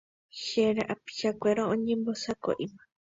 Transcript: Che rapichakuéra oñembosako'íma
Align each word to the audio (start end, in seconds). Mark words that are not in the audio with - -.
Che 0.45 0.63
rapichakuéra 0.77 1.63
oñembosako'íma 1.73 2.81